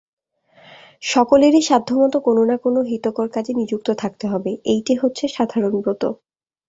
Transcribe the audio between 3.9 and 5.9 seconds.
থাকতে হবে– এইটে হচ্ছে সাধারণ